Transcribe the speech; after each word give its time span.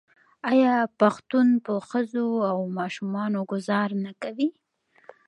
آیا 0.51 0.73
پښتون 0.99 1.47
په 1.65 1.73
ښځو 1.89 2.27
او 2.51 2.57
ماشومانو 2.79 3.39
ګذار 3.51 3.89
نه 4.03 4.11
کوي؟ 4.21 4.47